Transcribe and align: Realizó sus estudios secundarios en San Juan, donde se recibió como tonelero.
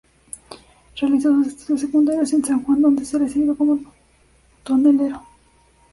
Realizó 0.99 1.29
sus 1.31 1.49
estudios 1.51 1.81
secundarios 1.81 2.33
en 2.33 2.43
San 2.43 2.63
Juan, 2.63 2.81
donde 2.81 3.05
se 3.05 3.19
recibió 3.19 3.55
como 3.55 3.79
tonelero. 4.63 5.21